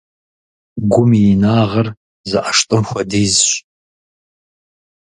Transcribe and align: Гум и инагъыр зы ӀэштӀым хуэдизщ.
Гум 0.91 1.09
и 1.19 1.21
инагъыр 1.31 1.87
зы 2.29 2.39
ӀэштӀым 2.45 2.83
хуэдизщ. 2.89 3.49